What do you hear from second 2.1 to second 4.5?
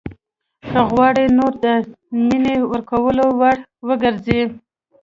مینې ورکولو وړ وګرځئ.